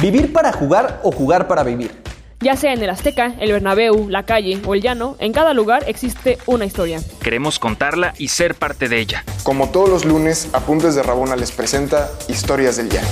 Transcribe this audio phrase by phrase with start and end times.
[0.00, 1.90] Vivir para jugar o jugar para vivir.
[2.38, 5.82] Ya sea en el Azteca, el Bernabéu, la calle o el llano, en cada lugar
[5.88, 7.00] existe una historia.
[7.20, 9.24] Queremos contarla y ser parte de ella.
[9.42, 13.08] Como todos los lunes, Apuntes de Rabona les presenta Historias del Llano.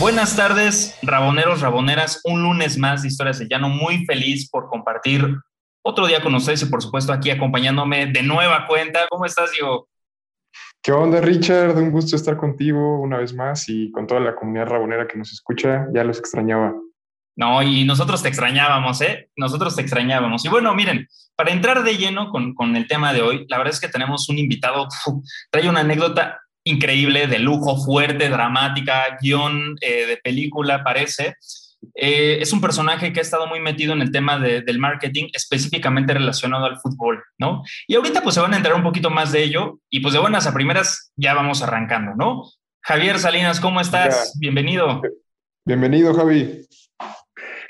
[0.00, 2.20] Buenas tardes, raboneros, raboneras.
[2.24, 3.68] Un lunes más de Historias del Llano.
[3.68, 5.36] Muy feliz por compartir
[5.82, 9.06] otro día con ustedes y por supuesto aquí acompañándome de nueva cuenta.
[9.08, 9.86] ¿Cómo estás, Diego?
[10.82, 11.76] ¿Qué onda, Richard?
[11.76, 15.30] Un gusto estar contigo una vez más y con toda la comunidad rabonera que nos
[15.30, 15.86] escucha.
[15.92, 16.74] Ya los extrañaba.
[17.36, 19.30] No, y nosotros te extrañábamos, ¿eh?
[19.36, 20.44] Nosotros te extrañábamos.
[20.44, 23.74] Y bueno, miren, para entrar de lleno con, con el tema de hoy, la verdad
[23.74, 24.88] es que tenemos un invitado,
[25.50, 31.36] trae una anécdota increíble, de lujo, fuerte, dramática, guion eh, de película, parece.
[31.94, 36.14] Eh, es un personaje que ha estado muy metido en el tema del marketing, específicamente
[36.14, 37.62] relacionado al fútbol, ¿no?
[37.86, 40.20] Y ahorita pues se van a enterar un poquito más de ello y pues de
[40.20, 42.44] buenas a primeras ya vamos arrancando, ¿no?
[42.82, 44.36] Javier Salinas, ¿cómo estás?
[44.38, 45.02] Bienvenido.
[45.64, 46.66] Bienvenido, Javi.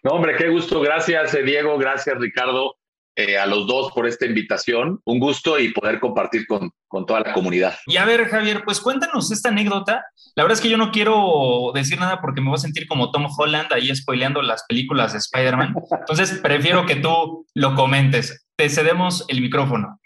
[0.03, 0.81] No, hombre, qué gusto.
[0.81, 1.77] Gracias, eh, Diego.
[1.77, 2.77] Gracias, Ricardo.
[3.21, 4.99] Eh, a los dos por esta invitación.
[5.05, 7.77] Un gusto y poder compartir con, con, toda la comunidad.
[7.87, 10.07] Y a ver, Javier, pues cuéntanos esta anécdota.
[10.37, 13.11] La verdad es que yo no quiero decir nada porque me voy a sentir como
[13.11, 15.75] Tom Holland ahí spoileando las películas de Spider-Man.
[16.01, 18.47] Entonces, prefiero que tú lo comentes.
[18.57, 20.01] Te cedemos el micrófono.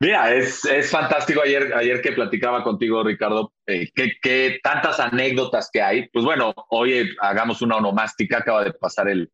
[0.00, 5.82] Mira, es, es fantástico ayer, ayer que platicaba contigo, Ricardo, eh, que, tantas anécdotas que
[5.82, 6.08] hay.
[6.08, 9.30] Pues bueno, hoy hagamos una onomástica, acaba de pasar el,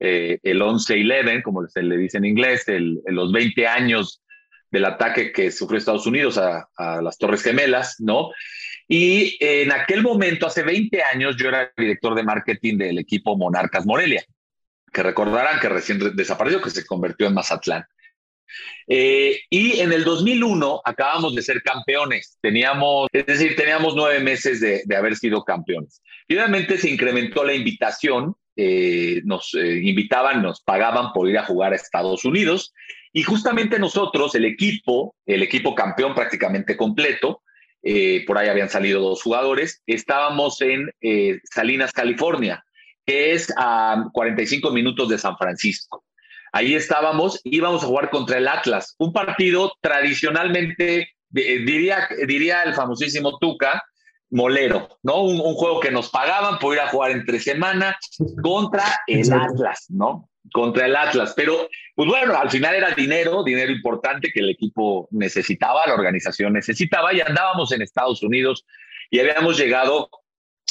[0.00, 4.22] eh, el 11-11, como se le dice en inglés, el, los 20 años
[4.70, 8.30] del ataque que sufrió Estados Unidos a, a, las Torres Gemelas, ¿no?
[8.88, 13.86] Y en aquel momento, hace 20 años, yo era director de marketing del equipo Monarcas
[13.86, 14.24] Morelia,
[14.92, 17.84] que recordarán que recién desapareció, que se convirtió en Mazatlán.
[18.86, 22.38] Eh, y en el 2001 acabamos de ser campeones.
[22.40, 26.02] Teníamos, es decir, teníamos nueve meses de, de haber sido campeones.
[26.28, 28.34] Obviamente se incrementó la invitación.
[28.62, 32.74] Eh, nos eh, invitaban, nos pagaban por ir a jugar a Estados Unidos.
[33.10, 37.42] Y justamente nosotros, el equipo, el equipo campeón prácticamente completo,
[37.82, 40.90] eh, por ahí habían salido dos jugadores, estábamos en
[41.44, 42.62] Salinas, California,
[43.06, 46.04] que es a 45 minutos de San Francisco.
[46.52, 53.38] Ahí estábamos, íbamos a jugar contra el Atlas, un partido tradicionalmente, diría, diría el famosísimo
[53.38, 53.82] Tuca,
[54.30, 55.22] molero, ¿no?
[55.22, 57.98] Un, un, juego que nos pagaban por ir a jugar entre semana
[58.42, 60.28] contra el Atlas, ¿no?
[60.52, 61.34] Contra el Atlas.
[61.36, 66.52] Pero, pues bueno, al final era dinero, dinero importante que el equipo necesitaba, la organización
[66.52, 68.64] necesitaba, y andábamos en Estados Unidos
[69.10, 70.08] y habíamos llegado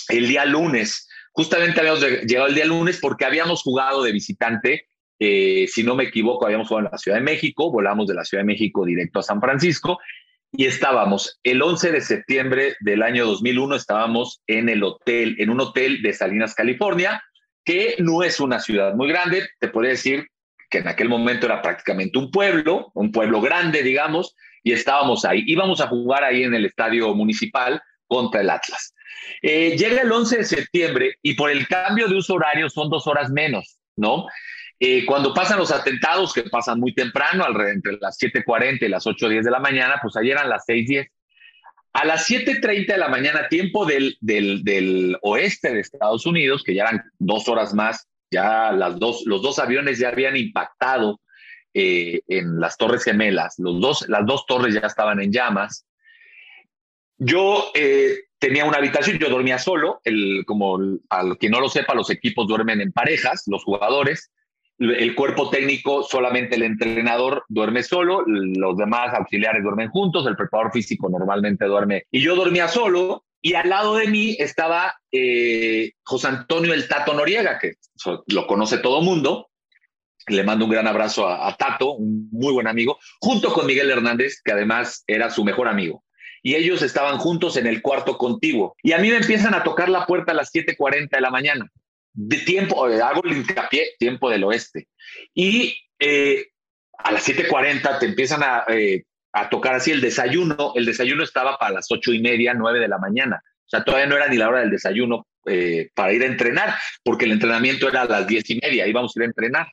[0.10, 1.08] el día lunes.
[1.34, 4.90] Justamente habíamos llegado el día lunes porque habíamos jugado de visitante
[5.22, 8.24] eh, si no me equivoco, habíamos jugado en la Ciudad de México, volamos de la
[8.24, 10.00] Ciudad de México directo a San Francisco
[10.52, 15.62] y estábamos el 11 de septiembre del año 2001, estábamos en el hotel, en un
[15.62, 17.22] hotel de Salinas, California,
[17.64, 20.28] que no es una ciudad muy grande, te podría decir
[20.70, 25.44] que en aquel momento era prácticamente un pueblo, un pueblo grande, digamos, y estábamos ahí.
[25.48, 28.94] Íbamos a jugar ahí en el estadio municipal contra el Atlas.
[29.42, 33.08] Eh, llega el 11 de septiembre y por el cambio de uso horario son dos
[33.08, 34.28] horas menos, ¿no?
[34.82, 39.44] Eh, cuando pasan los atentados, que pasan muy temprano, entre las 7.40 y las 8.10
[39.44, 41.10] de la mañana, pues ayer eran las 6.10.
[41.92, 46.76] A las 7.30 de la mañana, tiempo del, del, del, oeste de Estados Unidos, que
[46.76, 51.20] ya eran dos horas más, ya las dos, los dos aviones ya habían impactado
[51.74, 55.86] eh, en las Torres Gemelas, los dos, las dos torres ya estaban en llamas.
[57.18, 60.80] Yo eh, tenía una habitación, yo dormía solo, el, como
[61.10, 64.32] al que no lo sepa, los equipos duermen en parejas, los jugadores
[64.80, 70.72] el cuerpo técnico, solamente el entrenador duerme solo, los demás auxiliares duermen juntos, el preparador
[70.72, 72.06] físico normalmente duerme.
[72.12, 77.14] Y yo dormía solo y al lado de mí estaba eh, José Antonio el Tato
[77.14, 77.74] Noriega, que
[78.28, 79.50] lo conoce todo mundo.
[80.28, 83.90] Le mando un gran abrazo a, a Tato, un muy buen amigo, junto con Miguel
[83.90, 86.04] Hernández, que además era su mejor amigo
[86.42, 88.78] y ellos estaban juntos en el cuarto contiguo.
[88.82, 91.70] Y a mí me empiezan a tocar la puerta a las 7:40 de la mañana
[92.22, 94.90] de tiempo, eh, hago el hincapié, tiempo del oeste.
[95.34, 96.48] Y eh,
[96.98, 100.74] a las 7.40 te empiezan a, eh, a, tocar así el desayuno.
[100.76, 103.42] El desayuno estaba para las ocho y media, nueve de la mañana.
[103.42, 105.26] O sea, todavía no era ni la hora del desayuno
[105.96, 109.20] para ir a entrenar, porque el entrenamiento era a las diez y media, íbamos a
[109.20, 109.68] ir a entrenar.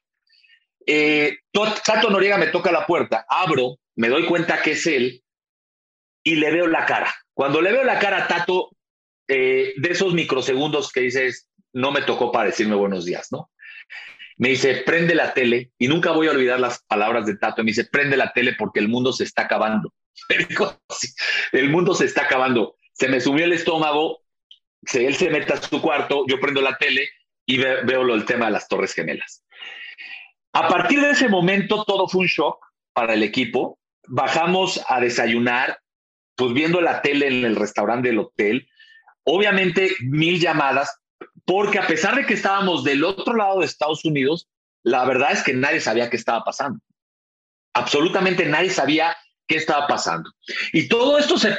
[1.85, 5.23] Tato Noriega me toca la puerta, abro, me doy cuenta que es él
[6.23, 7.15] y le veo la cara.
[7.35, 8.71] Cuando le veo la cara a Tato,
[9.29, 11.46] de esos microsegundos que dices,
[11.77, 13.51] no me tocó para decirme buenos días, ¿no?
[14.39, 17.69] Me dice, prende la tele, y nunca voy a olvidar las palabras de Tato, me
[17.69, 19.93] dice, prende la tele porque el mundo se está acabando.
[20.31, 20.81] Me dijo,
[21.53, 22.77] el mundo se está acabando.
[22.95, 24.23] Se me subió el estómago,
[24.95, 27.11] él se mete a su cuarto, yo prendo la tele
[27.45, 29.45] y veo lo, el tema de las Torres Gemelas.
[30.55, 32.65] A partir de ese momento todo fue un shock
[32.95, 33.79] para el equipo.
[34.09, 35.79] Bajamos a desayunar,
[36.35, 38.67] pues viendo la tele en el restaurante del hotel.
[39.25, 40.99] Obviamente mil llamadas,
[41.47, 44.49] porque a pesar de que estábamos del otro lado de Estados Unidos,
[44.83, 46.81] la verdad es que nadie sabía qué estaba pasando.
[47.73, 49.17] Absolutamente nadie sabía
[49.47, 50.31] qué estaba pasando.
[50.73, 51.57] Y todo esto se,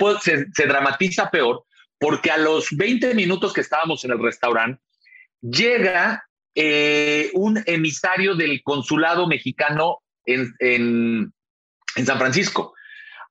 [0.68, 1.64] dramatiza peor
[2.00, 4.82] porque a los 20 minutos que estábamos en el restaurante,
[5.42, 6.24] llega
[6.54, 11.34] eh, un emisario del consulado mexicano en,
[12.06, 12.76] San Francisco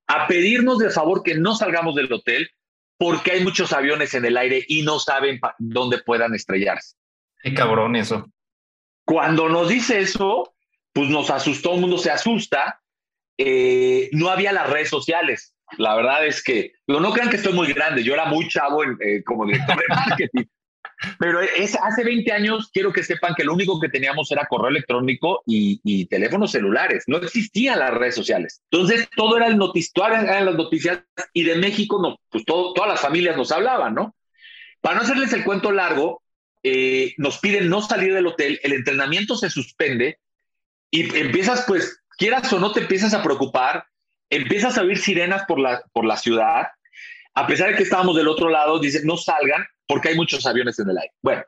[0.09, 2.51] a pedirnos de favor que no salgamos del hotel
[2.99, 6.97] porque hay muchos aviones en el aire y no saben dónde puedan estrellarse.
[7.43, 8.27] Qué cabrón eso.
[9.05, 10.55] Cuando nos dice eso,
[10.93, 12.81] pues nos asustó, el mundo se asusta.
[13.39, 15.55] Eh, no había las redes sociales.
[15.79, 19.23] La verdad es que, no crean que estoy muy grande, yo era muy chavo eh,
[19.25, 20.45] como director de marketing.
[21.19, 24.69] Pero es, hace 20 años quiero que sepan que lo único que teníamos era correo
[24.69, 27.05] electrónico y, teléfonos celulares.
[27.07, 28.63] No existían las redes sociales.
[28.71, 31.01] Entonces todo era el noticiero, eran las noticias
[31.33, 34.15] y de México no, pues todas las familias nos hablaban, ¿no?
[34.81, 36.23] Para no hacerles el cuento largo,
[36.63, 40.19] eh, nos piden no salir del hotel, el entrenamiento se suspende
[40.91, 43.87] y empiezas pues, quieras o no te empiezas a preocupar,
[44.31, 46.69] empiezas a oír sirenas por la, por la ciudad.
[47.35, 50.79] A pesar de que estábamos del otro lado, dicen no salgan porque hay muchos aviones
[50.79, 51.13] en el aire.
[51.23, 51.43] Bueno,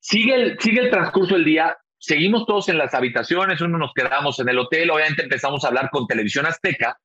[0.00, 4.38] sigue el, sigue el transcurso del día, seguimos todos en las habitaciones, uno nos quedamos
[4.40, 6.98] en el hotel, obviamente empezamos a hablar con Televisión Azteca,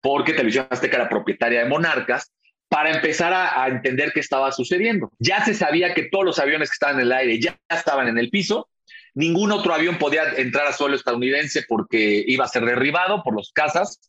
[0.00, 2.32] porque Televisión Azteca era propietaria de Monarcas,
[2.72, 5.12] para empezar a, entender qué estaba sucediendo.
[5.18, 8.16] Ya se sabía que todos los aviones que estaban en el aire ya estaban en
[8.16, 8.70] el piso,
[9.12, 13.52] ningún otro avión podía entrar a suelo estadounidense porque iba a ser derribado por los
[13.52, 14.00] cazas.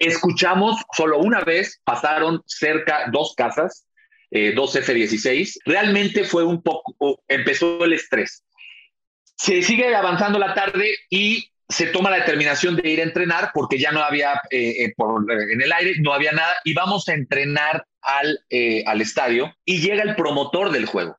[0.00, 3.86] Escuchamos solo una vez, pasaron cerca dos casas,
[4.30, 5.60] eh, dos F-16.
[5.64, 8.44] Realmente fue un poco, empezó el estrés.
[9.36, 13.78] Se sigue avanzando la tarde y se toma la determinación de ir a entrenar porque
[13.78, 14.94] ya no había eh, eh,
[15.52, 18.40] en el aire, no había nada y vamos a entrenar al,
[18.86, 21.18] al estadio y llega el promotor del juego.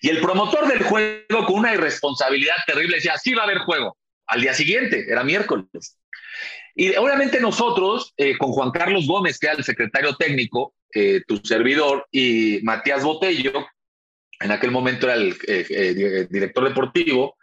[0.00, 3.96] Y el promotor del juego con una irresponsabilidad terrible decía, sí va a haber juego.
[4.26, 5.97] Al día siguiente, era miércoles.
[6.80, 12.06] Y obviamente nosotros, con Juan Carlos Gómez, que era el secretario técnico, eh, tu servidor
[12.12, 13.66] y Matías Botello,
[14.38, 17.36] en aquel momento era el eh, eh, director deportivo,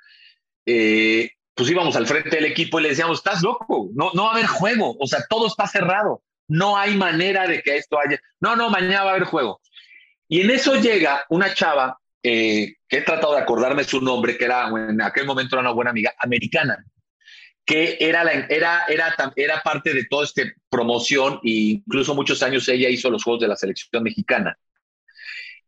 [0.64, 4.34] pues íbamos al frente del equipo y le decíamos, estás loco, no, no va a
[4.36, 8.56] haber juego, o sea, todo está cerrado, no hay manera de que esto haya, no,
[8.56, 9.60] no, mañana va a haber juego.
[10.30, 14.70] Y en eso llega una chava, que he tratado de acordarme su nombre, que era
[14.70, 16.84] en aquel momento era una buena amiga, americana,
[17.66, 22.70] que era, la, era, era, era parte de toda esta promoción e incluso muchos años
[22.70, 24.58] ella hizo los Juegos de la Selección Mexicana.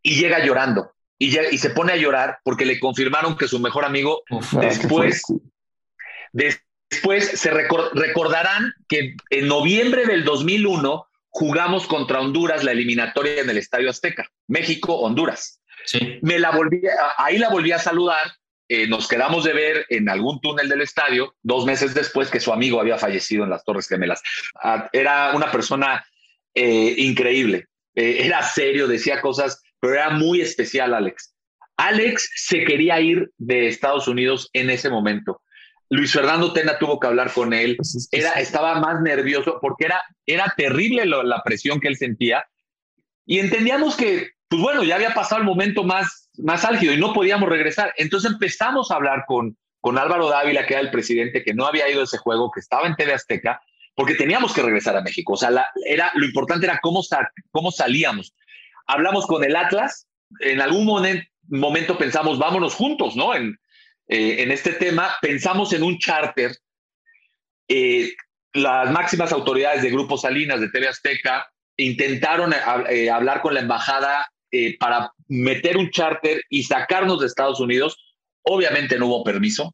[0.03, 3.83] Y llega llorando y, y se pone a llorar porque le confirmaron que su mejor
[3.83, 4.21] amigo
[4.61, 5.23] después,
[6.31, 13.57] después se recordarán que en noviembre del 2001 jugamos contra Honduras la eliminatoria en el
[13.57, 15.61] Estadio Azteca, México-Honduras.
[15.85, 16.19] Sí.
[16.21, 16.81] Me la volví,
[17.17, 18.17] ahí la volví a saludar
[18.69, 22.51] eh, nos quedamos de ver en algún túnel del estadio dos meses después que su
[22.51, 24.21] amigo había fallecido en las Torres Gemelas.
[24.61, 26.05] Ah, era una persona
[26.53, 31.33] eh, increíble, eh, era serio, decía cosas, pero era muy especial, Alex.
[31.77, 35.41] Alex se quería ir de Estados Unidos en ese momento.
[35.89, 37.77] Luis Fernando Tena tuvo que hablar con él,
[38.11, 42.45] era, estaba más nervioso porque era, era terrible la presión que él sentía
[43.25, 47.13] y entendíamos que, pues bueno, ya había pasado el momento más más álgido y no
[47.13, 47.93] podíamos regresar.
[47.97, 51.89] Entonces empezamos a hablar con, con Álvaro Dávila, que era el presidente, que no había
[51.89, 53.61] ido a ese juego, que estaba en TV Azteca,
[53.95, 55.33] porque teníamos que regresar a México.
[55.33, 55.49] O sea,
[55.85, 57.01] era, lo importante era cómo,
[57.51, 58.35] cómo salíamos.
[58.85, 60.07] Hablamos con el Atlas,
[60.39, 60.85] en algún
[61.49, 63.33] momento pensamos, vámonos juntos, ¿no?
[63.33, 63.57] En,
[64.07, 66.55] eh, en este tema, pensamos en un charter.
[67.67, 68.13] Eh,
[68.53, 72.53] las máximas autoridades de Grupo Salinas, de TV Azteca, intentaron
[72.89, 77.97] eh, hablar con la embajada eh, para meter un charter y sacarnos de Estados Unidos.
[78.43, 79.73] Obviamente no hubo permiso.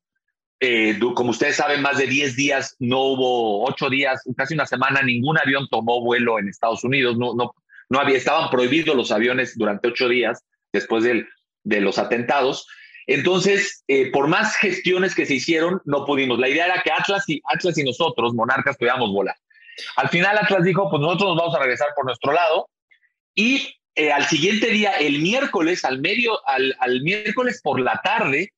[0.60, 5.02] Eh, como ustedes saben, más de 10 días, no hubo 8 días, casi una semana,
[5.02, 7.18] ningún avión tomó vuelo en Estados Unidos.
[7.18, 7.54] No, no,
[7.90, 11.28] no había, estaban prohibidos los aviones durante 8 días después del,
[11.64, 12.66] de los atentados.
[13.08, 16.40] Entonces, eh, por más gestiones que se hicieron, no pudimos.
[16.40, 19.36] La idea era que Atlas y, Atlas y nosotros, Monarcas, pudiéramos volar.
[19.98, 22.70] Al final Atlas dijo, pues nosotros nos vamos a regresar por nuestro lado
[23.36, 28.54] y eh, al siguiente día, el miércoles, al medio, al, miércoles por la tarde,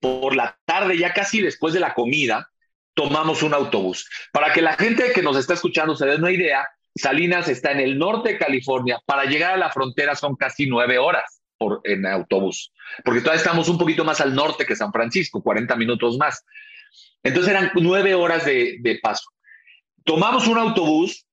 [0.00, 2.50] por la tarde, ya casi después de la comida,
[2.94, 4.08] tomamos un autobús.
[4.32, 7.80] Para que la gente que nos está escuchando se dé una idea, Salinas está en
[7.80, 8.98] el norte de California.
[9.04, 11.40] Para llegar a la frontera son casi nueve horas.
[11.84, 12.72] en autobús,
[13.04, 16.42] porque todavía estamos un poquito más al norte que San Francisco, 40 minutos más.
[17.22, 19.28] Entonces eran nueve horas de paso.
[20.04, 21.26] Tomamos un autobús,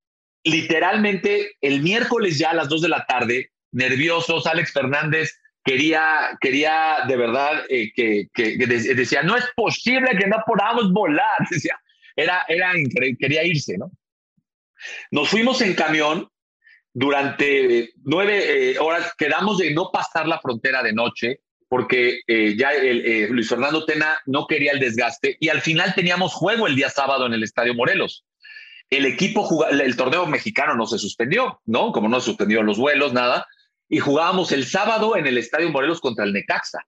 [0.49, 6.99] literalmente el miércoles ya a las dos de la tarde, nerviosos, Alex Fernández quería, quería
[7.07, 11.27] de verdad eh, que, que, que de- decía, no es posible que no podamos volar,
[11.49, 11.79] decía,
[12.15, 12.71] era, era
[13.19, 13.91] quería irse, ¿no?
[15.11, 16.29] Nos fuimos en camión
[16.93, 22.73] durante nueve eh, horas, quedamos de no pasar la frontera de noche, porque eh, ya
[22.73, 26.89] eh, Luis Fernando Tena no quería el desgaste y al final teníamos juego el día
[26.89, 28.25] sábado en el Estadio Morelos.
[28.89, 31.91] El equipo, el torneo mexicano no se suspendió, ¿no?
[31.91, 33.45] Como no se suspendió los vuelos, nada.
[33.89, 36.79] Y jugábamos el sábado en el Estadio Morelos contra el Necaxa.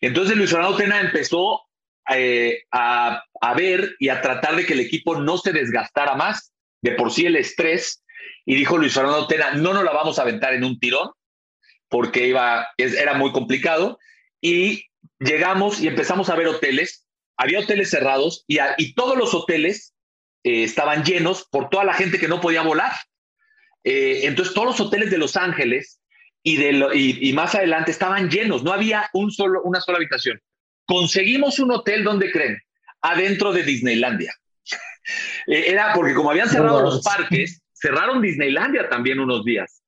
[0.00, 1.62] Entonces Luis Fernando Tena empezó
[2.10, 6.52] eh, a, a ver y a tratar de que el equipo no se desgastara más,
[6.82, 8.04] de por sí el estrés,
[8.44, 11.10] y dijo Luis Fernando Tena, no nos la vamos a aventar en un tirón,
[11.88, 13.98] porque iba, era muy complicado,
[14.40, 14.84] y
[15.18, 17.06] llegamos y empezamos a ver hoteles,
[17.36, 19.94] había hoteles cerrados y, y todos los hoteles
[20.46, 22.92] eh, estaban llenos por toda la gente que no podía volar.
[23.84, 26.00] Eh, entonces todos los hoteles de Los Ángeles
[26.42, 29.98] y, de lo- y, y más adelante estaban llenos, no había un solo, una sola
[29.98, 30.40] habitación.
[30.86, 32.58] Conseguimos un hotel, ¿dónde creen?
[33.02, 34.32] Adentro de Disneylandia.
[35.46, 39.80] Eh, Era porque como habían cerrado los parques, cerraron Disneylandia también unos días.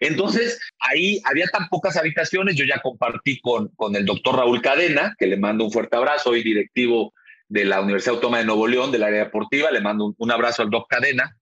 [0.00, 5.14] Entonces, ahí había tan pocas habitaciones, yo ya compartí con, con el doctor Raúl Cadena,
[5.18, 7.12] que le mando un fuerte abrazo, hoy directivo
[7.48, 10.62] de la Universidad Autónoma de Nuevo León, del área deportiva, le mando un, un abrazo
[10.62, 11.36] al doc Cadena,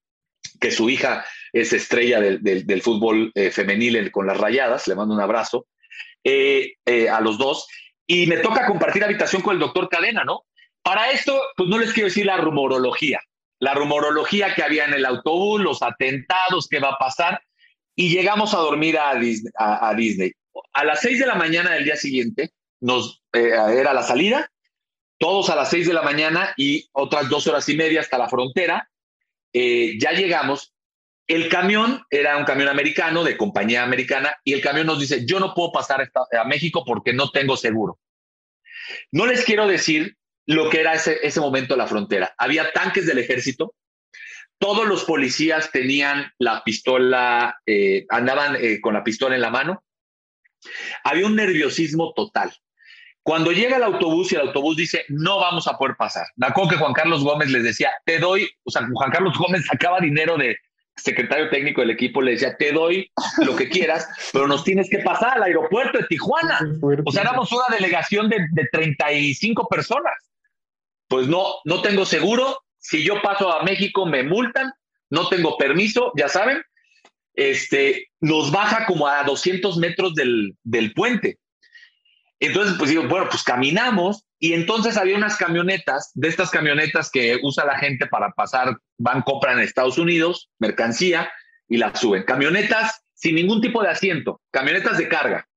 [0.59, 4.95] que su hija es estrella del, del- fútbol eh, femenil en- con las rayadas, le
[4.95, 5.67] mando un abrazo
[6.23, 7.67] eh, eh, a los dos,
[8.07, 10.43] y me toca compartir habitación con el doctor Cadena, ¿no?
[10.83, 13.19] Para esto, pues no les quiero decir la rumorología,
[13.59, 17.41] la rumorología que había en el autobús, los atentados, qué va a pasar,
[17.95, 19.51] y llegamos a dormir a Disney.
[19.57, 20.31] A, Disney.
[20.73, 24.51] A las seis de la mañana del día siguiente, nos, era la salida,
[25.17, 28.29] todos a las seis de la mañana y otras dos horas y media hasta la
[28.29, 28.89] frontera.
[29.53, 30.73] Eh, ya llegamos.
[31.27, 35.39] El camión era un camión americano, de compañía americana, y el camión nos dice, yo
[35.39, 37.99] no puedo pasar a, México porque no tengo seguro.
[39.11, 42.35] No les quiero decir lo que era ese, ese momento la frontera.
[42.37, 43.73] Había tanques del ejército,
[44.59, 49.83] todos los policías tenían la pistola, eh, andaban eh, con la pistola en la mano.
[51.03, 52.53] Había un nerviosismo total.
[53.25, 56.27] Cuando llega el autobús y el autobús dice, no vamos a poder pasar.
[56.35, 59.65] Me acuerdo que Juan Carlos Gómez les decía, te doy, o sea, Juan Carlos Gómez
[59.65, 60.55] sacaba dinero de
[60.95, 63.11] secretario técnico del equipo, le decía, te doy
[63.43, 66.59] lo que quieras, pero nos tienes que pasar al aeropuerto de Tijuana.
[67.03, 70.13] O sea, éramos una delegación de, de 35 personas.
[71.07, 72.59] Pues no, no tengo seguro.
[72.77, 74.71] Si yo paso a México, me multan.
[75.09, 76.61] No tengo permiso, ya saben.
[77.33, 81.39] Este, nos baja como a 200 metros del, del puente.
[82.45, 87.39] Entonces, pues digo, bueno, pues caminamos y entonces había unas camionetas, de estas camionetas que
[87.41, 91.31] usa la gente para pasar, van, compran en Estados Unidos, mercancía
[91.67, 92.23] y la suben.
[92.23, 95.47] Camionetas sin ningún tipo de asiento, camionetas de carga.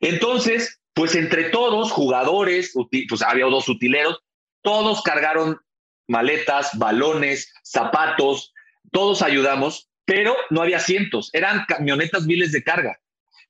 [0.00, 2.74] Entonces, pues entre todos, jugadores,
[3.08, 4.18] pues había dos utileros,
[4.62, 5.60] todos cargaron
[6.08, 8.52] maletas, balones, zapatos,
[8.90, 12.98] todos ayudamos, pero no había asientos, eran camionetas miles de carga.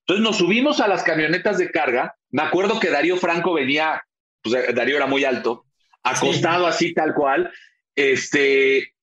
[0.08, 2.16] Entonces nos subimos a las camionetas de carga.
[2.30, 4.02] Me acuerdo que Darío Franco venía,
[4.42, 5.64] pues eh, Darío era muy alto,
[6.02, 7.52] acostado así tal cual.
[7.94, 8.94] Este,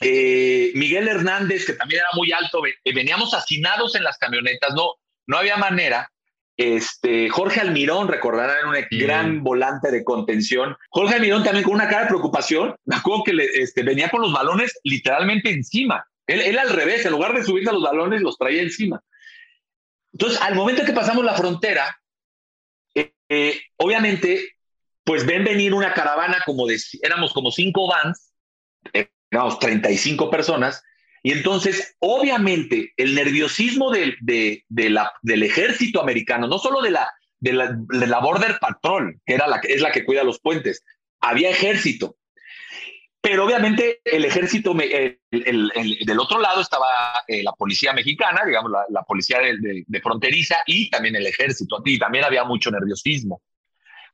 [0.00, 4.94] eh, Miguel Hernández, que también era muy alto, eh, veníamos hacinados en las camionetas, no,
[5.26, 6.10] no había manera.
[6.56, 8.98] Este, Jorge Almirón, recordarán, un Sí.
[9.00, 10.76] gran volante de contención.
[10.90, 14.20] Jorge Almirón también con una cara de preocupación, me acuerdo que le, este, venía con
[14.20, 16.04] los balones literalmente encima.
[16.26, 19.02] Él, él al revés, en lugar de subirse a los balones, los traía encima.
[20.12, 21.99] Entonces, al momento que pasamos la frontera,
[23.30, 24.56] eh, obviamente,
[25.04, 28.34] pues ven venir una caravana como de, éramos como cinco vans,
[29.30, 30.82] éramos 35 personas,
[31.22, 37.08] y entonces, obviamente, el nerviosismo de, del ejército americano, no solo de la,
[37.38, 40.82] de la, de la Border Patrol, que era la, es la que cuida los puentes,
[41.20, 42.16] había ejército.
[43.22, 46.86] Pero obviamente el ejército, el- el- el- del otro lado estaba
[47.28, 51.26] eh, la policía mexicana, digamos, la, la policía de, de- de fronteriza y también el
[51.26, 51.82] ejército.
[51.84, 53.42] Y también había mucho nerviosismo.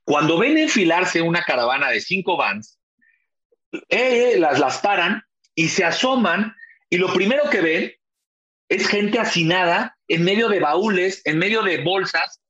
[0.03, 2.79] Cuando ven enfilarse una caravana de cinco vans,
[3.71, 5.23] eh, eh, las, las paran
[5.55, 6.55] y se asoman
[6.89, 7.93] y lo primero que ven
[8.69, 12.41] es gente hacinada en medio de baúles, en medio de bolsas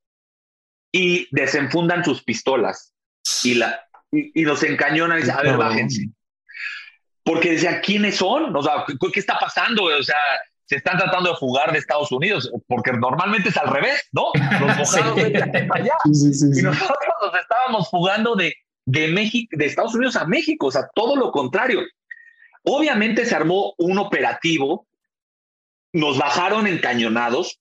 [0.92, 2.94] y desenfundan sus pistolas
[3.44, 6.08] y, la, y, y nos encañonan y dicen, a ver, bájense.
[7.28, 8.56] Porque decían, ¿quiénes son?
[8.56, 9.84] O sea, ¿qué, qué está pasando?
[9.84, 10.16] O sea,
[10.64, 14.32] se están tratando de fugar de Estados Unidos, porque normalmente es al revés, ¿no?
[14.62, 15.94] Los mojados de allá.
[16.06, 18.56] y nosotros nos estábamos fugando de,
[18.86, 21.82] de, México, de Estados Unidos a México, o sea, todo lo contrario.
[22.64, 24.88] Obviamente se armó un operativo,
[25.94, 27.60] nos bajaron encañonados.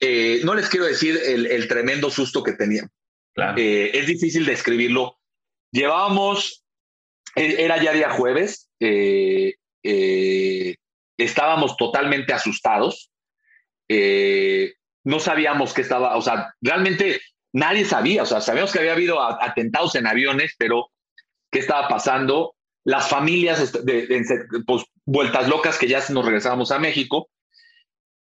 [0.00, 2.90] Eh, no les quiero decir el, tremendo susto que tenían.
[3.56, 5.18] Eh, es difícil describirlo.
[5.70, 6.63] Llevábamos,
[7.34, 9.54] era ya día jueves, eh,
[11.16, 13.10] estábamos totalmente asustados.
[13.88, 17.20] no sabíamos qué estaba, o sea, realmente
[17.52, 20.90] nadie sabía, o sea, sabíamos que había habido atentados en aviones, pero
[21.50, 24.24] qué estaba pasando las familias de,
[24.66, 27.30] pues, vueltas locas que ya nos regresábamos a México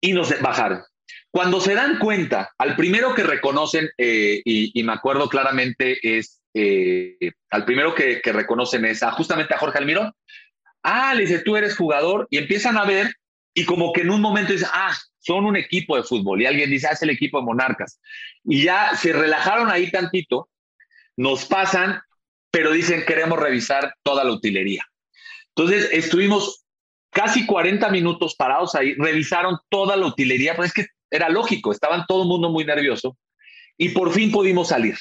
[0.02, 0.84] y nos bajaron.
[1.32, 7.32] Cuando se dan cuenta, al primero que reconocen, eh, y, me acuerdo claramente, es eh,
[7.50, 10.12] al primero que, reconocen es a, justamente a Jorge Almirón.
[10.84, 13.14] Ah, le dice, tú eres jugador, y empiezan a ver,
[13.54, 16.70] y como que en un momento dice, ah, son un equipo de fútbol, y alguien
[16.70, 18.00] dice, ah, es el equipo de Monarcas.
[18.44, 20.50] Y ya se relajaron ahí tantito,
[21.16, 22.02] nos pasan
[22.54, 24.88] pero dicen queremos revisar toda la utilería.
[25.56, 26.64] Entonces estuvimos
[27.10, 32.06] casi 40 minutos parados ahí, revisaron toda la utilería, pues es que era lógico, estaban
[32.08, 33.18] todo el mundo muy nervioso
[33.76, 34.96] y por fin pudimos salir.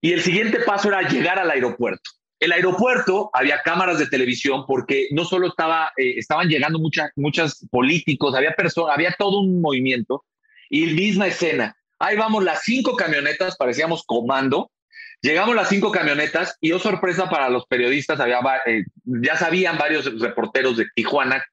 [0.00, 2.10] Y el siguiente paso era llegar al aeropuerto.
[2.38, 7.66] El aeropuerto había cámaras de televisión porque no solo estaba, eh, estaban llegando muchas, muchos
[7.70, 8.54] políticos, había
[8.92, 10.24] había todo un movimiento
[10.68, 11.76] y misma escena.
[11.98, 14.70] Ahí vamos las cinco camionetas, parecíamos comando,
[15.22, 20.20] Llegamos las cinco camionetas y, oh sorpresa para los periodistas, había, eh, ya sabían varios
[20.20, 21.44] reporteros de Tijuana,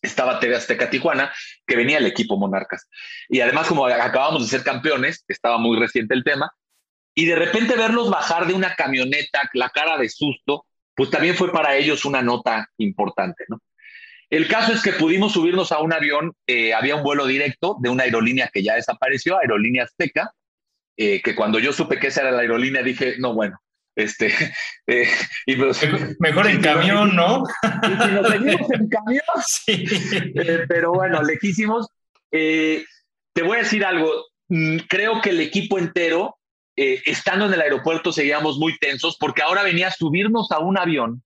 [0.00, 1.32] estaba TV Azteca Tijuana,
[1.66, 2.88] que venía el equipo Monarcas.
[3.28, 6.50] Y además, como acabamos de ser campeones, estaba muy reciente el tema,
[7.14, 11.52] y de repente verlos bajar de una camioneta, la cara de susto, pues también fue
[11.52, 13.60] para ellos una nota importante, ¿no?
[14.30, 17.88] El caso es que pudimos subirnos a un avión, eh, había un vuelo directo de
[17.88, 20.32] una aerolínea que ya desapareció, Aerolínea Azteca,
[20.96, 23.60] eh, que cuando yo supe que esa era la aerolínea dije, no, bueno,
[23.94, 24.32] este,
[24.88, 25.08] eh,
[25.46, 25.86] y pues,
[26.18, 27.44] mejor, en camión, ¿no?
[27.62, 29.22] Y, nos seguimos en camión.
[29.46, 29.84] Sí.
[30.68, 31.88] Pero bueno, lejísimos.
[32.30, 34.10] te voy a decir algo,
[34.48, 36.38] mm, creo que el equipo entero,
[36.76, 41.22] estando en el aeropuerto, seguíamos muy tensos porque ahora venía a subirnos a un avión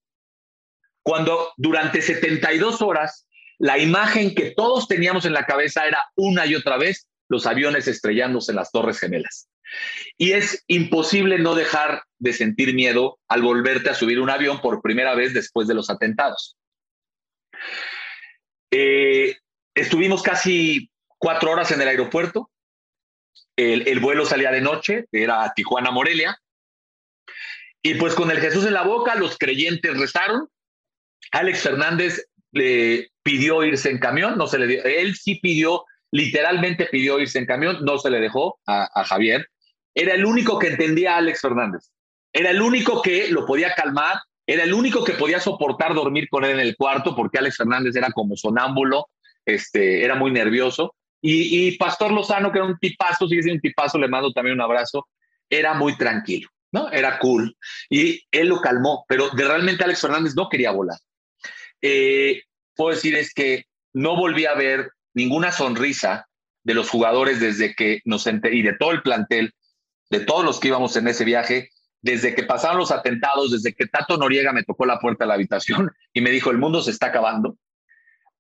[1.03, 3.27] cuando durante 72 horas
[3.59, 7.89] la imagen que todos teníamos en la cabeza era una y otra vez los aviones
[7.89, 9.49] estrellándose en las Torres Gemelas.
[10.17, 14.83] Y es imposible no dejar de sentir miedo al volverte a subir un avión por
[14.83, 16.57] primera vez después de los atentados.
[18.71, 19.37] Eh,
[19.75, 22.51] estuvimos casi cuatro horas en el aeropuerto.
[23.59, 26.39] El, vuelo salía de noche, era Tijuana, Morelia.
[27.83, 30.49] Y pues con el Jesús en la boca, los creyentes rezaron.
[31.33, 34.85] Alex Fernández le pidió irse en camión, no se le dio.
[34.85, 39.49] Él sí pidió, literalmente pidió irse en camión, no se le dejó a Javier
[39.99, 41.91] era el único que entendía a Alex Fernández.
[42.33, 46.45] Era el único que lo podía calmar, era el único que podía soportar dormir con
[46.45, 49.09] él en el cuarto, porque Alex Fernández era como sonámbulo,
[49.45, 50.95] este, era muy nervioso.
[51.21, 54.61] Y, Pastor Lozano, que era un tipazo, sigue siendo un tipazo, le mando también un
[54.61, 55.09] abrazo,
[55.51, 56.91] era muy tranquilo, ¿no?
[56.91, 57.57] Era cool.
[57.91, 60.99] Y él lo calmó, pero de realmente Alex Fernández no quería volar.
[61.83, 62.43] Eh,
[62.77, 66.29] puedo decir es que no volví a ver ninguna sonrisa
[66.63, 69.53] de los jugadores desde que nos enteré, y de todo el plantel
[70.11, 73.87] de todos los que íbamos en ese viaje, desde que pasaron los atentados, desde que
[73.87, 76.91] Tato Noriega me tocó la puerta de la habitación y me dijo, el mundo se
[76.91, 77.57] está acabando,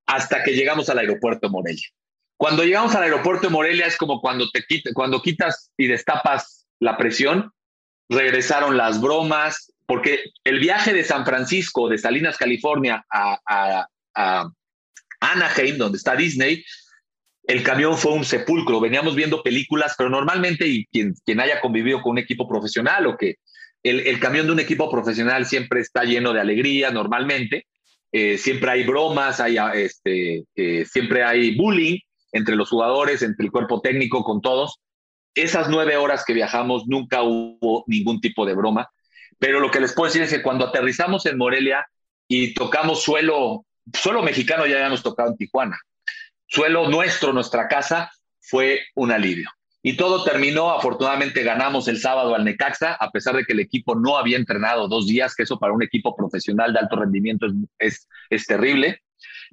[0.07, 1.87] hasta que llegamos al aeropuerto Morelia.
[2.38, 7.51] Cuando llegamos al aeropuerto de Morelia es como cuando, te quitas y destapas la presión,
[8.09, 13.88] regresaron las bromas, porque el viaje de San Francisco, de Salinas, California, a,
[15.20, 16.64] Anaheim, donde está Disney,
[17.42, 18.79] el camión fue un sepulcro.
[18.79, 23.16] Veníamos viendo películas, pero normalmente, y quien, quien haya convivido con un equipo profesional o
[23.16, 23.38] que
[23.83, 27.66] el, camión de un equipo profesional siempre está lleno de alegría, normalmente.
[28.12, 31.98] Eh, siempre hay bromas, hay, ah, este, eh, siempre hay bullying
[32.33, 34.81] entre los jugadores, entre el cuerpo técnico, con todos.
[35.35, 38.88] Esas nueve horas que viajamos nunca hubo ningún tipo de broma.
[39.38, 41.87] Pero lo que les puedo decir es que cuando aterrizamos en Morelia
[42.27, 45.79] y tocamos suelo, suelo mexicano ya habíamos tocado en Tijuana
[46.49, 48.11] suelo nuestro, nuestra casa,
[48.41, 49.49] fue un alivio.
[49.83, 53.95] Y todo terminó, afortunadamente ganamos el sábado al Necaxa, a pesar de que el equipo
[53.95, 57.47] no había entrenado dos días, que eso para un equipo profesional de alto rendimiento
[57.79, 59.03] es, es, terrible,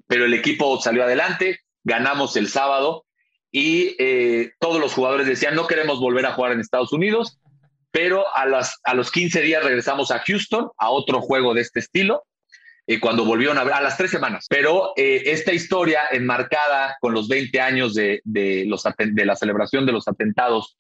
[0.08, 3.06] pero el equipo salió adelante, ganamos el sábado
[3.52, 7.40] y eh, todos los jugadores decían, no queremos volver a jugar en Estados Unidos,
[7.92, 11.80] pero a, las, a los 15 días regresamos a Houston, a otro juego de este
[11.80, 12.26] estilo,
[12.88, 14.48] eh, cuando volvieron a a las tres semanas.
[14.50, 19.86] Pero eh, esta historia enmarcada con los 20 años de, de, los, de la celebración
[19.86, 20.78] de los atentados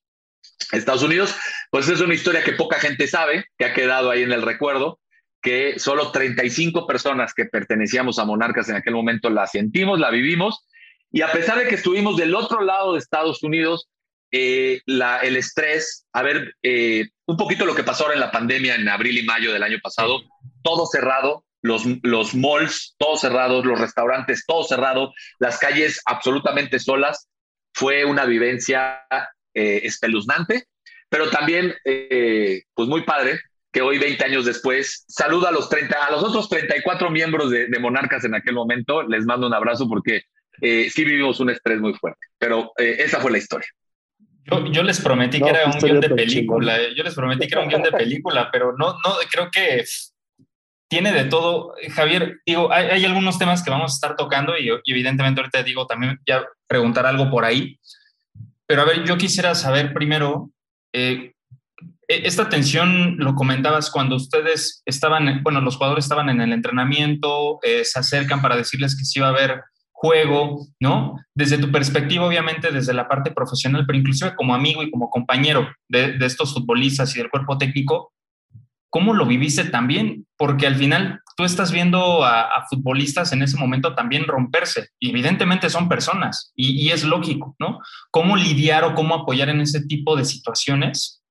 [0.73, 1.33] a Estados Unidos,
[1.71, 4.99] pues es una historia que poca gente sabe, que ha quedado ahí en el recuerdo,
[5.41, 10.67] que solo 35 personas que pertenecíamos a Monarcas en aquel momento la sentimos, la vivimos,
[11.15, 13.87] y a pesar de que estuvimos del otro lado de Estados Unidos,
[14.33, 18.33] eh, la, el estrés, a ver, eh, un poquito lo que pasó ahora en la
[18.33, 20.23] pandemia en abril y mayo del año pasado,
[20.61, 27.29] todo cerrado, los, los malls todos cerrados, los restaurantes todos cerrados, las calles absolutamente solas.
[27.73, 29.05] Fue una vivencia
[29.53, 30.65] eh, espeluznante,
[31.07, 33.39] pero también eh, pues muy padre
[33.71, 37.67] que hoy, 20 años después, saluda a los, 30, a los otros 34 miembros de,
[37.67, 39.03] de Monarcas en aquel momento.
[39.03, 40.23] Les mando un abrazo porque
[40.61, 43.67] eh, sí vivimos un estrés muy fuerte, pero eh, esa fue la historia.
[44.45, 46.77] Yo, yo les prometí No, que era un guion de película.
[46.95, 49.83] Yo les prometí que era un guion de película, pero no, no, creo que
[50.87, 51.73] tiene de todo.
[51.93, 55.63] Javier, digo, hay, hay algunos temas que vamos a estar tocando y, y evidentemente ahorita
[55.63, 57.79] digo también ya preguntar algo por ahí.
[58.67, 60.51] Pero a ver, yo quisiera saber primero,
[60.93, 61.33] eh,
[62.07, 67.59] e- esta tensión lo comentabas cuando ustedes estaban, bueno, los jugadores estaban en el entrenamiento,
[67.63, 69.63] eh, se acercan para decirles que sí iba a haber
[69.97, 71.15] juego, ¿no?
[71.33, 75.69] Desde tu perspectiva, obviamente, desde la parte profesional, pero inclusive como amigo y como compañero
[75.87, 78.11] de, estos futbolistas y del cuerpo técnico,
[78.89, 80.27] ¿cómo lo viviste también?
[80.37, 85.69] Porque al final tú estás viendo a, futbolistas en ese momento también romperse, y evidentemente
[85.69, 87.79] son personas, y, y es lógico, ¿no?
[88.11, 91.23] ¿Cómo lidiar o cómo apoyar en ese tipo de situaciones?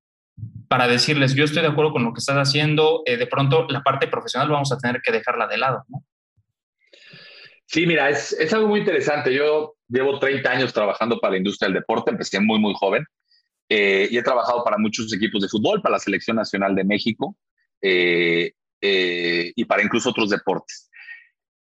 [0.68, 3.84] para decirles, yo estoy de acuerdo con lo que estás haciendo, eh, de pronto la
[3.84, 6.02] parte profesional vamos a tener que dejarla de lado, ¿no?
[7.66, 9.34] Sí, mira, es, es algo muy interesante.
[9.34, 13.04] Yo llevo 30 años trabajando para la industria del deporte, empecé muy, muy joven
[13.68, 17.36] eh, y he trabajado para muchos equipos de fútbol, para la Selección Nacional de México
[17.80, 20.90] eh, eh, y para incluso otros deportes.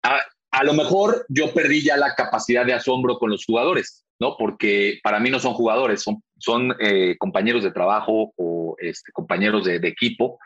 [0.03, 4.37] A, a, lo mejor yo perdí ya la capacidad de asombro con los jugadores, ¿no?
[4.39, 9.65] Porque para mí no son jugadores, son, son eh, compañeros de trabajo o este, compañeros
[9.65, 10.39] de, de equipo.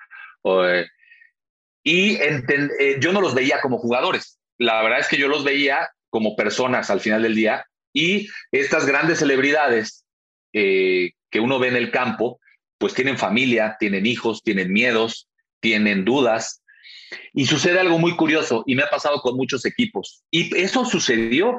[0.42, 0.88] O, eh,
[1.82, 4.40] y enten, eh, yo no los veía como jugadores.
[4.58, 8.86] La verdad es que yo los veía como personas al final del día y estas
[8.86, 10.04] grandes celebridades
[10.52, 12.40] eh, que uno ve en el campo,
[12.78, 15.28] pues tienen familia, tienen hijos, tienen miedos,
[15.60, 16.62] tienen dudas.
[17.32, 20.24] Y sucede algo muy curioso y me ha pasado con muchos equipos.
[20.30, 21.58] Y eso sucedió.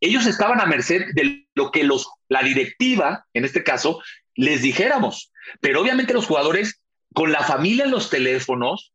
[0.00, 4.00] Ellos estaban a merced de lo que los, la directiva, en este caso,
[4.34, 5.32] les dijéramos.
[5.60, 6.80] Pero obviamente los jugadores,
[7.14, 8.92] con la familia en los teléfonos,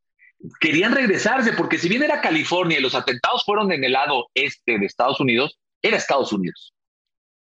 [0.60, 4.78] querían regresarse, porque si bien era California y los atentados fueron en el lado este
[4.78, 6.73] de Estados Unidos, era Estados Unidos.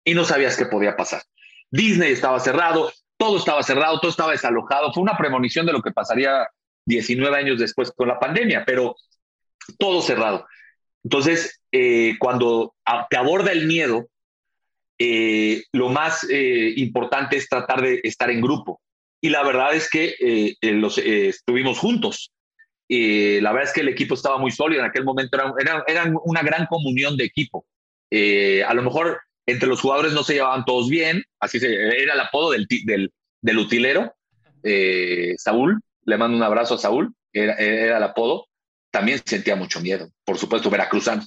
[0.04, 1.22] Y no sabías qué podía pasar.
[1.70, 4.92] Disney estaba cerrado, todo estaba cerrado, todo estaba desalojado.
[4.92, 6.48] Fue una premonición de lo que pasaría
[6.86, 8.96] 19 años después con la pandemia, pero
[9.78, 10.46] todo cerrado.
[11.02, 12.74] Entonces, eh, cuando
[13.10, 14.08] te aborda el miedo,
[14.98, 18.80] eh, lo más eh, importante es tratar de estar en grupo.
[19.20, 22.32] Y la verdad es que eh, los, estuvimos juntos.
[22.88, 24.82] La verdad es que el equipo estaba muy sólido.
[24.82, 27.66] En aquel momento era, era, era una gran comunión de equipo.
[28.10, 32.20] a lo mejor entre los jugadores no se llevaban todos bien, así se, era el
[32.20, 34.12] apodo del, del, del utilero,
[35.38, 38.46] Saúl, le mando un abrazo a Saúl, era, era, el apodo,
[38.90, 41.22] también sentía mucho miedo, por supuesto, veracruzano.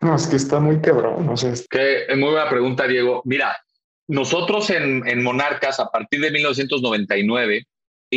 [0.00, 1.52] No, es que está muy cabrón, no sé.
[1.68, 3.22] Que, muy buena pregunta, Diego.
[3.24, 3.56] Mira,
[4.06, 7.66] nosotros en, en Monarcas, a partir de 1999,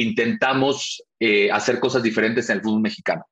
[0.02, 3.26] intentamos eh, hacer cosas diferentes en el fútbol mexicano.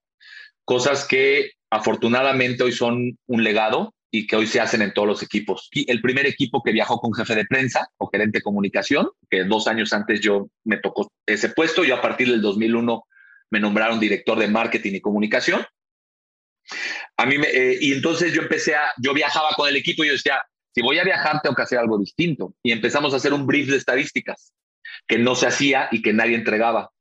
[0.63, 5.23] Cosas que afortunadamente hoy son un legado y que hoy se hacen en todos los
[5.23, 5.69] equipos.
[5.73, 9.67] El primer equipo que viajó con jefe de prensa o gerente de comunicación, que dos
[9.67, 13.04] años antes yo me tocó ese puesto, yo a partir del 2001
[13.51, 15.65] me nombraron director de marketing y comunicación.
[17.17, 20.13] A mí eh, y entonces yo empecé a, yo viajaba con el equipo y yo
[20.13, 20.41] decía,
[20.73, 22.56] si voy a viajar tengo que hacer algo distinto.
[22.63, 24.54] Y empezamos a hacer un brief de estadísticas
[25.07, 26.91] que no se hacía y que nadie entregaba.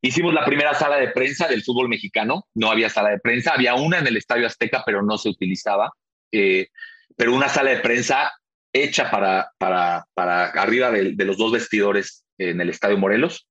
[0.00, 2.46] Hicimos la primera sala de prensa del fútbol mexicano.
[2.54, 5.92] No había sala de prensa, había una en el Estadio Azteca, pero no se utilizaba.
[6.32, 6.68] Eh,
[7.16, 8.32] pero una sala de prensa
[8.72, 13.46] hecha para, para, para arriba de, los dos vestidores en el Estadio Morelos.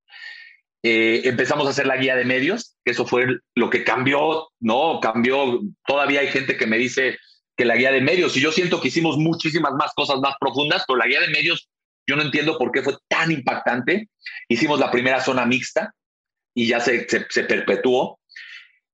[0.84, 5.00] Eh, empezamos a hacer la guía de medios, que eso fue lo que cambió, ¿no?
[5.00, 5.62] Cambió.
[5.86, 7.18] Todavía hay gente que me dice
[7.56, 10.84] que la guía de medios, y yo siento que hicimos muchísimas más cosas más profundas,
[10.88, 11.70] pero la guía de medios,
[12.08, 14.10] yo no entiendo por qué fue tan impactante.
[14.48, 15.94] Hicimos la primera zona mixta,
[16.54, 17.08] y ya se,
[17.48, 18.20] perpetuó.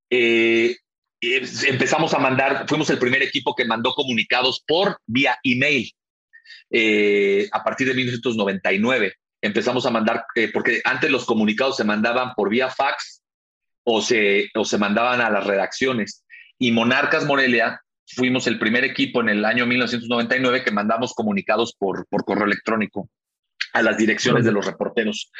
[0.09, 0.75] Eh,
[1.21, 5.91] empezamos a mandar, fuimos el primer equipo que mandó comunicados por vía email
[6.69, 9.13] eh, a partir de 1999.
[9.41, 13.21] Empezamos a mandar, eh, porque antes los comunicados se mandaban por vía fax
[13.83, 16.25] o se, o se mandaban a las redacciones.
[16.59, 17.81] Y Monarcas Morelia
[18.15, 23.09] fuimos el primer equipo en el año 1999 que mandamos comunicados por, por correo electrónico
[23.73, 25.31] a las direcciones de los reporteros.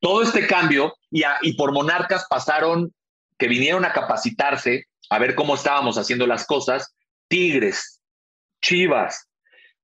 [0.00, 2.94] Todo este cambio y, y por Monarcas pasaron
[3.38, 6.94] que vinieron a capacitarse, a ver cómo estábamos haciendo las cosas,
[7.28, 8.00] Tigres,
[8.62, 9.28] Chivas,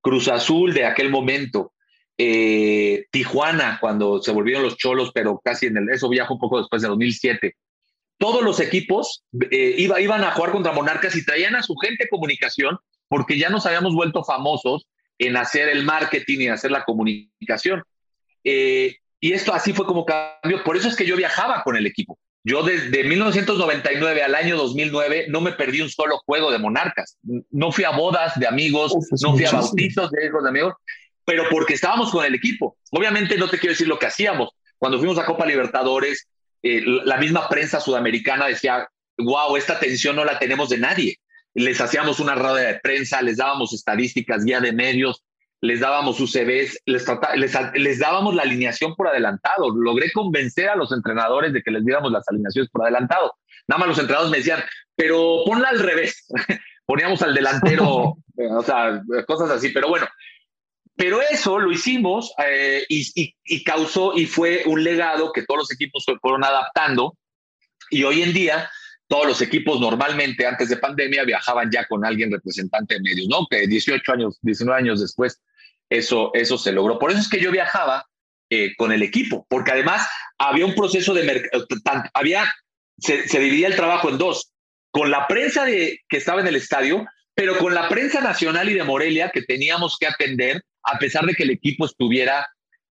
[0.00, 1.72] Cruz Azul de aquel momento,
[2.16, 6.58] eh, Tijuana cuando se volvieron los cholos, pero casi en el, eso viajó un poco
[6.58, 7.56] después de 2007.
[8.20, 12.06] Todos los equipos eh, iba, iban a jugar contra Monarcas y traían a su gente
[12.10, 12.78] comunicación
[13.08, 14.86] porque ya nos habíamos vuelto famosos
[15.18, 17.82] en hacer el marketing y hacer la comunicación.
[18.44, 20.62] Eh, y esto así fue como cambió.
[20.64, 22.18] Por eso es que yo viajaba con el equipo.
[22.44, 27.16] Yo desde 1999 al año 2009 no me perdí un solo juego de Monarcas.
[27.50, 30.74] No fui a bodas de amigos, no fui a bautizos de hijos de amigos,
[31.24, 32.76] pero porque estábamos con el equipo.
[32.90, 34.50] Obviamente no te quiero decir lo que hacíamos.
[34.76, 36.28] Cuando fuimos a Copa Libertadores,
[36.62, 41.16] eh, la misma prensa sudamericana decía, wow, esta atención no la tenemos de nadie.
[41.54, 45.24] Les hacíamos una rueda de prensa, les dábamos estadísticas, guía de medios,
[45.62, 49.70] les dábamos UCBs, les, les, les, dábamos la alineación por adelantado.
[49.74, 53.34] Logré convencer a los entrenadores de que les diéramos las alineaciones por adelantado.
[53.68, 54.60] Nada más los entrenadores me decían,
[54.96, 56.26] pero ponla al revés.
[56.86, 59.68] Poníamos al delantero, o sea, cosas así.
[59.70, 60.06] Pero bueno,
[60.96, 65.60] pero eso lo hicimos eh, y, y, y, causó y fue un legado que todos
[65.60, 67.16] los equipos fueron adaptando.
[67.90, 68.70] Y hoy en día
[69.10, 73.44] todos los equipos normalmente antes de pandemia viajaban ya con alguien representante de medios, ¿no?
[73.50, 75.40] Que 18 años, 19 años después
[75.90, 76.98] eso, eso se logró.
[76.98, 78.06] Por eso es que yo viajaba
[78.50, 81.66] eh, con el equipo, porque además había un proceso de mercado,
[82.14, 82.52] había,
[82.98, 84.52] se, se, dividía el trabajo en dos,
[84.92, 88.74] con la prensa de, que estaba en el estadio, pero con la prensa nacional y
[88.74, 92.46] de Morelia que teníamos que atender a pesar de que el equipo estuviera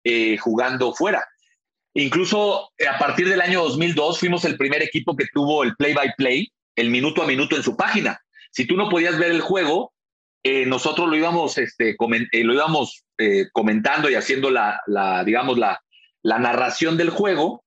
[0.05, 1.27] eh, jugando fuera.
[1.95, 6.53] Incluso eh, a partir del año 2002 fuimos el primer equipo que tuvo el play-by-play,
[6.77, 8.21] el minuto a minuto en su página.
[8.53, 9.93] Si tú no podías ver el juego,
[10.43, 13.05] eh, nosotros lo íbamos, este, lo íbamos
[13.53, 15.83] comentando y haciendo la, la digamos, la,
[16.23, 17.65] la, narración del juego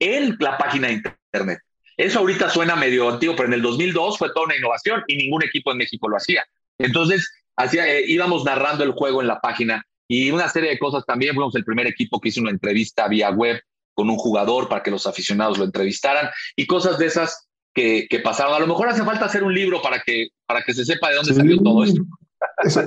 [0.00, 1.60] en la página de internet.
[1.96, 5.44] Eso ahorita suena medio antiguo, pero en el 2002 fue toda una innovación y ningún
[5.44, 6.44] equipo en México lo hacía.
[6.78, 11.34] Entonces, hacía, íbamos narrando el juego en la página y una serie de cosas también.
[11.34, 13.60] Fuimos el primer equipo que hizo una entrevista vía web
[13.94, 18.20] con un jugador para que los aficionados lo entrevistaran y cosas de esas que, que
[18.20, 18.54] pasaron.
[18.54, 21.16] A lo mejor hace falta hacer un libro para que, para que se sepa de
[21.16, 21.36] dónde sí.
[21.36, 22.02] salió todo esto.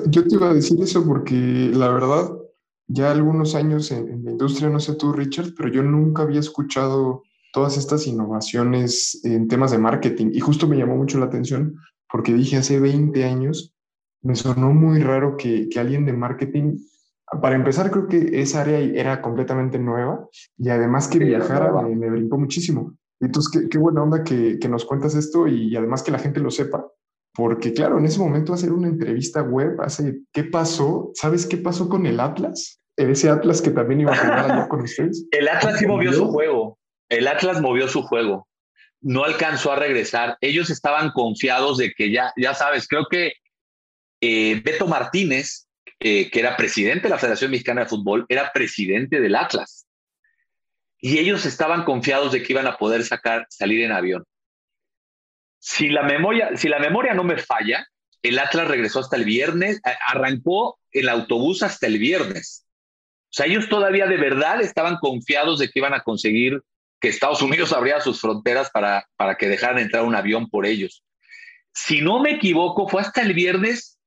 [0.08, 2.30] Yo te iba a decir eso porque la verdad,
[2.88, 6.40] ya algunos años en, en, la industria, no sé tú, Richard, pero yo nunca había
[6.40, 11.76] escuchado todas estas innovaciones en temas de marketing y justo me llamó mucho la atención
[12.12, 13.74] porque dije hace 20 años,
[14.22, 16.78] me sonó muy raro que, que alguien de marketing
[17.42, 20.28] para empezar, creo que esa área era completamente nueva
[20.58, 22.96] y además que viajara me, me, brincó muchísimo.
[23.20, 26.40] Entonces, qué, qué buena onda que, que, nos cuentas esto y, además que la gente
[26.40, 26.88] lo sepa,
[27.34, 31.12] porque claro, en ese momento hacer una entrevista web, hace, ¿qué pasó?
[31.14, 32.82] ¿Sabes qué pasó con el Atlas?
[32.98, 35.26] Ese Atlas que también iba a jugar allá con ustedes.
[35.32, 36.78] El Atlas sí movió su juego.
[37.08, 38.46] El Atlas movió su juego.
[39.02, 40.38] No alcanzó a regresar.
[40.42, 43.32] Ellos estaban confiados de que ya, ya sabes, creo que
[44.22, 45.68] eh, Beto Martínez,
[46.00, 49.86] eh, que era presidente de la Federación Mexicana de Fútbol, era presidente del Atlas.
[51.02, 54.26] Y ellos estaban confiados de que iban a poder sacar, salir en avión.
[55.60, 57.86] Si la memoria, si la memoria no me falla,
[58.22, 62.66] el Atlas regresó hasta el viernes, arrancó el autobús hasta el viernes.
[63.30, 66.62] O sea, ellos todavía de verdad estaban confiados de que iban a conseguir
[67.00, 71.04] que Estados Unidos abriera sus fronteras para, para que dejaran entrar un avión por ellos.
[71.74, 73.99] Si no me equivoco, fue hasta el viernes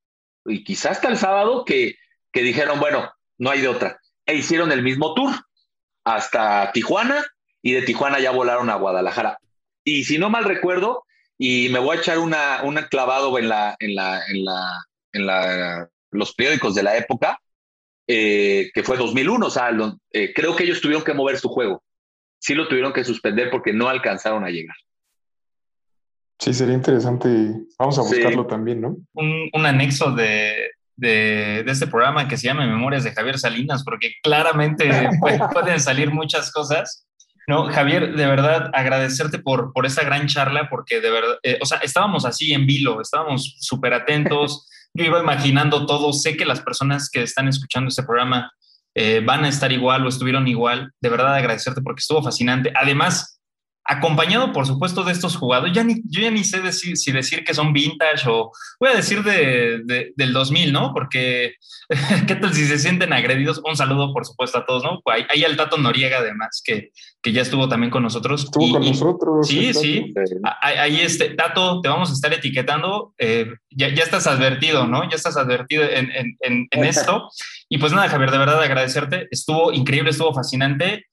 [0.45, 1.95] y quizás hasta el sábado que,
[2.31, 3.99] que dijeron, bueno, no hay de otra.
[4.25, 5.33] E hicieron el mismo tour
[6.03, 7.23] hasta Tijuana
[7.61, 9.39] y de Tijuana ya volaron a Guadalajara.
[9.83, 11.05] Y si no mal recuerdo,
[11.37, 15.25] y me voy a echar una, una clavado en, la, en, la, en, la, en
[15.25, 17.39] la, los periódicos de la época,
[18.07, 19.69] eh, que fue 2001, o sea,
[20.11, 21.83] eh, creo que ellos tuvieron que mover su juego.
[22.39, 24.75] Sí lo tuvieron que suspender porque no alcanzaron a llegar.
[26.39, 27.53] Sí, sería interesante.
[27.79, 28.49] Vamos a buscarlo sí.
[28.49, 28.97] también, ¿no?
[29.13, 33.83] Un, un anexo de, de, de, este programa que se llama Memorias de Javier Salinas,
[33.83, 34.89] porque claramente
[35.53, 37.07] pueden salir muchas cosas.
[37.47, 41.65] No, Javier, de verdad agradecerte por, por esta gran charla, porque de verdad, eh, o
[41.65, 44.69] sea, estábamos así en vilo, estábamos súper atentos.
[44.93, 46.13] Yo iba imaginando todo.
[46.13, 48.51] Sé que las personas que están escuchando este programa
[48.95, 50.93] eh, van a estar igual o estuvieron igual.
[51.01, 52.71] De verdad agradecerte porque estuvo fascinante.
[52.75, 53.41] Además,
[53.85, 55.75] acompañado, por supuesto, de estos jugadores.
[55.75, 58.95] Ya ni, yo ya ni sé decir, si decir que son vintage o voy a
[58.95, 60.91] decir de, del 2000, ¿no?
[60.93, 61.55] Porque,
[62.27, 63.61] ¿qué tal si se sienten agredidos?
[63.65, 65.01] Un saludo, por supuesto, a todos, ¿no?
[65.11, 66.91] Ahí, ahí el Tato Noriega, además, que,
[67.21, 68.45] que ya estuvo también con nosotros.
[68.45, 69.47] Estuvo con nosotros.
[69.47, 70.13] Sí, sí.
[70.61, 73.13] Ahí, este, Tato, te vamos a estar etiquetando.
[73.17, 75.09] Eh, ya, ya, estás advertido, ¿no?
[75.09, 77.29] Ya estás advertido en, en, en, en esto.
[77.67, 79.27] Y pues nada, Javier, de verdad agradecerte.
[79.29, 81.05] Estuvo increíble, estuvo fascinante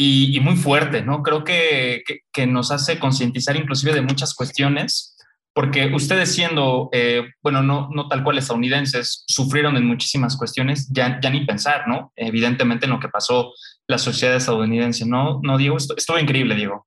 [0.00, 1.24] y, muy fuerte, ¿no?
[1.24, 5.16] Creo que, que, nos hace concientizar inclusive de muchas cuestiones,
[5.52, 11.18] porque ustedes siendo, eh, bueno, no, no tal cual estadounidenses, sufrieron en muchísimas cuestiones, ya,
[11.20, 12.12] ya ni pensar, ¿no?
[12.14, 13.52] Evidentemente en lo que pasó
[13.88, 15.40] la sociedad estadounidense, ¿no?
[15.42, 16.86] No, Diego, esto, estuvo increíble, Diego.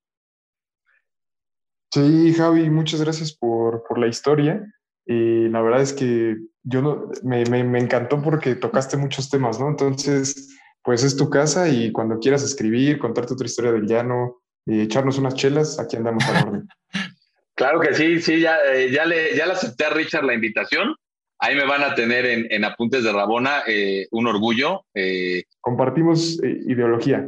[1.94, 4.64] Sí, Javi, muchas gracias por, por la historia.
[5.06, 9.60] Y la verdad es que yo no, me, me, me encantó porque tocaste muchos temas,
[9.60, 9.68] ¿no?
[9.68, 14.82] Entonces, pues es tu casa y cuando quieras escribir, contarte otra historia del llano y
[14.82, 16.68] echarnos unas chelas, aquí andamos a orden.
[17.56, 20.96] claro que sí, sí, ya, eh, ya, le, ya le acepté a Richard la invitación.
[21.40, 24.86] Ahí me van a tener en, Apuntes de Rabona eh, un orgullo.
[24.94, 25.46] Eh.
[25.60, 27.28] Compartimos ideología.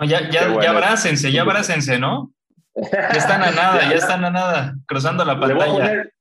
[0.00, 2.32] Ya, ya, ya abrácense, ya abrácense, ¿no?
[2.74, 5.64] Ya están a nada, ya están a nada, cruzando la pantalla.
[5.64, 6.12] Le voy a poner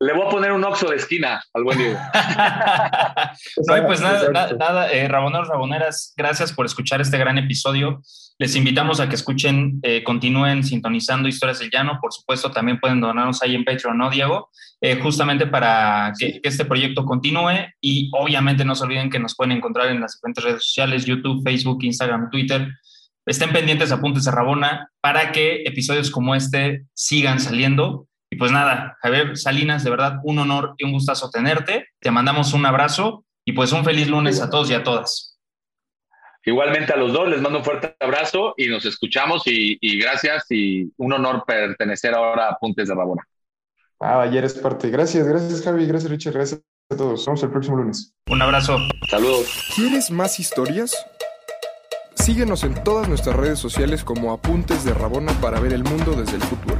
[0.00, 1.98] un oxo de esquina al buen Diego.
[3.66, 8.00] no, pues nada, nada, eh, Raboneros, Raboneras, gracias por escuchar este gran episodio.
[8.38, 11.98] Les invitamos a que escuchen, eh, continúen sintonizando Historias del Llano.
[12.00, 14.50] Por supuesto, también pueden donarnos ahí en Patreon, ¿no, Diego?
[14.80, 17.68] Eh, justamente para que, que, este proyecto continúe.
[17.80, 21.44] Y obviamente no se olviden que nos pueden encontrar en las diferentes redes sociales, YouTube,
[21.44, 22.68] Facebook, Instagram, Twitter.
[23.24, 28.08] Estén pendientes, apuntes a Rabona, para que episodios como este sigan saliendo.
[28.34, 31.90] Y pues nada, Javier Salinas, de verdad, un honor y un gustazo tenerte.
[32.00, 35.38] Te mandamos un abrazo y pues un feliz lunes a todos y a todas.
[36.44, 40.92] Igualmente a los dos, les mando un fuerte abrazo y nos escuchamos y, gracias y
[40.96, 43.22] un honor pertenecer ahora a Puntes de Rabona.
[44.00, 44.90] Ah, ayer es parte.
[44.90, 47.12] Gracias, gracias Javi, gracias Richard, gracias a todos.
[47.12, 48.16] Nos vemos el próximo lunes.
[48.26, 48.78] Un abrazo.
[49.08, 49.46] Saludos.
[49.76, 51.06] ¿Quieres más historias?
[52.16, 56.34] Síguenos en todas nuestras redes sociales como Apuntes de Rabona para ver el mundo desde
[56.34, 56.78] el fútbol.